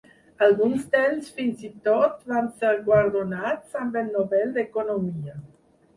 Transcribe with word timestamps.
Alguns 0.43 0.85
d'ells 0.93 1.27
fins 1.41 1.61
i 1.67 1.69
tot 1.89 2.25
van 2.33 2.49
ser 2.63 2.73
guardonats 2.89 3.79
amb 3.85 4.01
el 4.03 4.11
Nobel 4.19 4.57
d'Economia. 4.57 5.37